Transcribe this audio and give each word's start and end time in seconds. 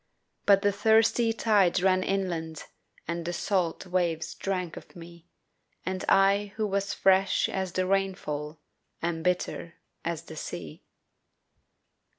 But 0.47 0.63
the 0.63 0.71
thirsty 0.71 1.31
tide 1.31 1.79
ran 1.79 2.01
inland, 2.01 2.63
And 3.07 3.23
the 3.23 3.33
salt 3.33 3.85
waves 3.85 4.33
drank 4.33 4.75
of 4.75 4.95
me, 4.95 5.27
And 5.85 6.03
I 6.09 6.53
who 6.55 6.65
was 6.65 6.91
fresh 6.95 7.47
as 7.47 7.73
the 7.73 7.85
rainfall 7.85 8.59
Am 9.03 9.21
bitter 9.21 9.75
as 10.03 10.23
the 10.23 10.35
sea. 10.35 10.83